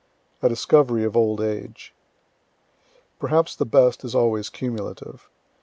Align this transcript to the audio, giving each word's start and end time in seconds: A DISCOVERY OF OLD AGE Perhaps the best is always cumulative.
A 0.41 0.49
DISCOVERY 0.49 1.03
OF 1.03 1.15
OLD 1.15 1.41
AGE 1.41 1.93
Perhaps 3.19 3.55
the 3.55 3.67
best 3.67 4.03
is 4.03 4.15
always 4.15 4.49
cumulative. 4.49 5.29